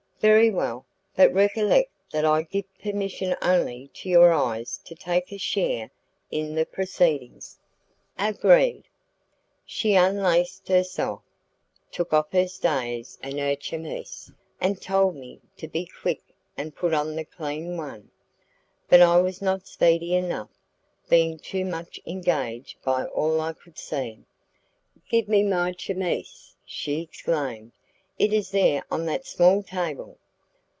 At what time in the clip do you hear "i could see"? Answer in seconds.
23.41-24.19